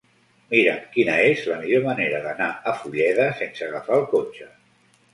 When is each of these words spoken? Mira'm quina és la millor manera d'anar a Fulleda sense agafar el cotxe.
Mira'm 0.53 0.79
quina 0.95 1.17
és 1.25 1.43
la 1.51 1.59
millor 1.59 1.85
manera 1.89 2.23
d'anar 2.25 2.49
a 2.73 2.75
Fulleda 2.83 3.31
sense 3.45 3.71
agafar 3.71 4.03
el 4.03 4.13
cotxe. 4.19 4.55